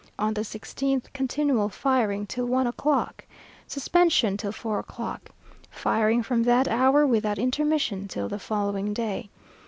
On 0.17 0.33
the 0.33 0.41
16th, 0.41 1.13
continual 1.13 1.69
firing 1.69 2.25
till 2.25 2.47
one 2.47 2.65
o'clock. 2.65 3.23
Suspension 3.67 4.35
till 4.35 4.51
four 4.51 4.79
o'clock. 4.79 5.29
Firing 5.69 6.23
from 6.23 6.41
that 6.41 6.67
hour, 6.67 7.05
without 7.05 7.37
intermission, 7.37 8.07
till 8.07 8.27
the 8.27 8.39
following 8.39 8.95
day. 8.95 9.29